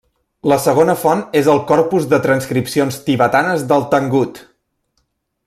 [0.51, 4.43] La segona font és el corpus de transcripcions tibetanes del Tangut.